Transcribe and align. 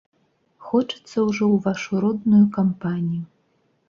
Хочацца 0.69 1.17
ўжо 1.27 1.45
ў 1.47 1.59
вашу 1.65 1.99
родную 2.05 2.39
кампанію. 2.57 3.21